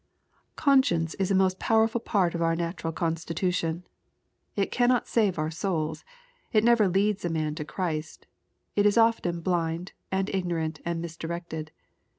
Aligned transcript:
Conscience 0.55 1.13
is 1.19 1.29
a 1.29 1.35
most 1.35 1.59
powerful 1.59 2.01
part 2.01 2.33
of 2.33 2.41
our 2.41 2.55
natural 2.55 2.91
constitution. 2.91 3.83
It 4.55 4.71
cannot 4.71 5.07
save 5.07 5.37
our 5.37 5.51
souls. 5.51 6.03
It 6.51 6.63
never 6.63 6.87
leads 6.87 7.23
a 7.23 7.29
man 7.29 7.53
to 7.53 7.65
Christ. 7.65 8.25
It 8.75 8.87
is 8.87 8.97
often 8.97 9.41
blind, 9.41 9.91
and 10.11 10.27
ignorant, 10.33 10.79
and 10.85 11.03
misdirected. 11.03 11.69